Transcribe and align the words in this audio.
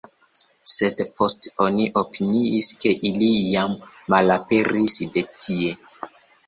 Sed 0.75 1.03
poste 1.19 1.51
oni 1.67 1.85
opiniis 2.03 2.71
ke 2.81 2.95
ili 3.11 3.31
jam 3.53 3.79
malaperis 4.17 5.01
de 5.19 5.29
tie. 5.45 5.75